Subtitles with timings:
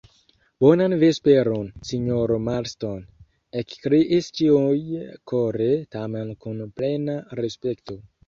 [0.63, 3.03] Bonan vesperon, sinjoro Marston,
[3.61, 4.79] ekkriis ĉiuj
[5.33, 8.01] kore, tamen kun plena respekto.